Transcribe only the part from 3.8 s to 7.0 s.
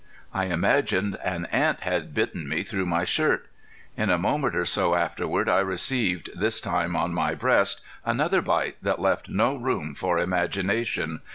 In a moment or so afterward I received, this time